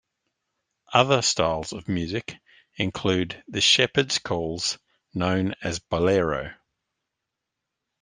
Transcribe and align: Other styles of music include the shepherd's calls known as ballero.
Other 0.93 1.21
styles 1.21 1.73
of 1.73 1.87
music 1.87 2.37
include 2.75 3.43
the 3.47 3.61
shepherd's 3.61 4.17
calls 4.17 4.79
known 5.13 5.53
as 5.61 5.77
ballero. 5.77 6.53